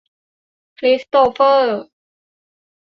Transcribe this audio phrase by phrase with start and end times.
[0.77, 1.81] คริสโตเฟอร์